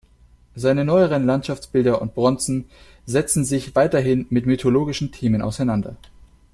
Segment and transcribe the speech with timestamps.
[0.55, 2.65] Seine neueren Landschaftsbilder und Bronzen
[3.05, 5.95] setzen sich weiterhin mit mythologischen Themen auseinander.